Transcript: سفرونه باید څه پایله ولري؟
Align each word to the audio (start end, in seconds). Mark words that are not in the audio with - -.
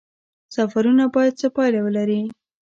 سفرونه 0.55 1.03
باید 1.15 1.33
څه 1.41 1.47
پایله 1.55 1.79
ولري؟ 1.83 2.21